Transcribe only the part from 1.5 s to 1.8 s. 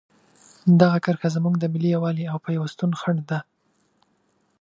د